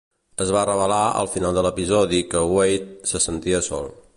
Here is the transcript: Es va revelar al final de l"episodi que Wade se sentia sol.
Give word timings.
Es 0.45 0.53
va 0.53 0.63
revelar 0.69 1.01
al 1.19 1.29
final 1.35 1.59
de 1.59 1.63
l"episodi 1.63 2.23
que 2.33 2.41
Wade 2.55 3.13
se 3.13 3.23
sentia 3.27 3.65
sol. 3.69 3.93